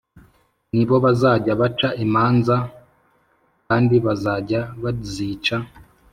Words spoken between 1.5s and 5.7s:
baca imanza b kandi bazajya bazica